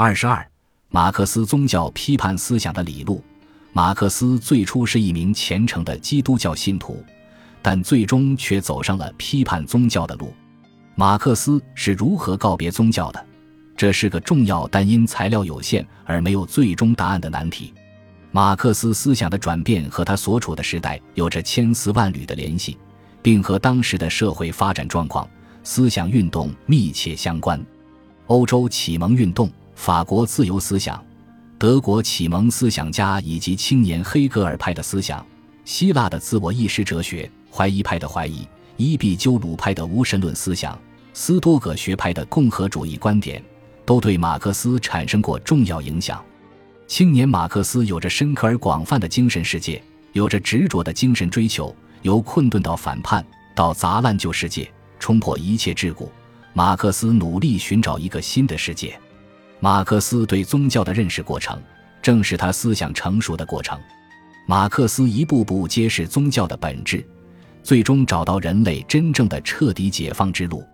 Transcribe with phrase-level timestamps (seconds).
[0.00, 0.48] 二十二，
[0.90, 3.20] 马克思宗教批判思想的理路。
[3.72, 7.04] 马克思最初是一名虔诚的基督教信徒，
[7.60, 10.32] 但最终却走上了批判宗教的路。
[10.94, 13.26] 马克思是如何告别宗教的？
[13.76, 17.74] 这是个重要但因材料有限而没有最终答案的难题。
[18.30, 22.78] 马克思思想的转变和他所处的时代有着千丝万缕的联系，
[23.20, 25.28] 并和当时的社会发展状况、
[25.64, 27.60] 思想运动密切相关。
[28.28, 31.00] 欧洲启蒙运动、法国自由思想、
[31.56, 35.24] 德国启蒙思想家以及青年黑格尔派的思想、
[35.64, 40.76] 希腊的自我意识哲学、怀疑派的怀疑、伊壁鸠鲁派的无神论思想、
[41.14, 43.40] 斯多葛学派的共和主义观点。
[43.86, 46.22] 都对马克思产生过重要影响。
[46.88, 49.80] 青年马克思有着深刻而广泛的精神世界，
[50.12, 53.24] 有着执着的精神追求，由困顿到反叛，
[53.54, 54.68] 到砸烂旧世界，
[54.98, 56.08] 冲破一切桎梏。
[56.52, 58.98] 马克思努力寻找一个新的世界。
[59.60, 61.60] 马克思对宗教的认识过程，
[62.00, 63.78] 正是他思想成熟的过程。
[64.46, 67.04] 马克思一步步揭示宗教的本质，
[67.62, 70.64] 最终找到人类真正的彻底解放之路。